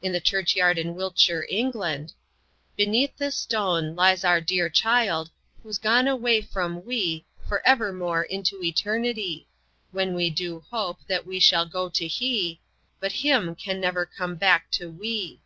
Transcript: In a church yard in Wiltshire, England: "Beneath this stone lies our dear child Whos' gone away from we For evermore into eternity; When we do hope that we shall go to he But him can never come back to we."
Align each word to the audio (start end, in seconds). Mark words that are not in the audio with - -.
In 0.00 0.14
a 0.14 0.18
church 0.18 0.56
yard 0.56 0.78
in 0.78 0.94
Wiltshire, 0.94 1.44
England: 1.50 2.14
"Beneath 2.74 3.18
this 3.18 3.36
stone 3.36 3.94
lies 3.94 4.24
our 4.24 4.40
dear 4.40 4.70
child 4.70 5.30
Whos' 5.62 5.76
gone 5.76 6.08
away 6.08 6.40
from 6.40 6.86
we 6.86 7.26
For 7.46 7.60
evermore 7.66 8.22
into 8.22 8.64
eternity; 8.64 9.46
When 9.90 10.14
we 10.14 10.30
do 10.30 10.60
hope 10.70 11.00
that 11.06 11.26
we 11.26 11.38
shall 11.38 11.66
go 11.66 11.90
to 11.90 12.08
he 12.08 12.62
But 12.98 13.12
him 13.12 13.54
can 13.54 13.78
never 13.78 14.06
come 14.06 14.36
back 14.36 14.70
to 14.70 14.90
we." 14.90 15.42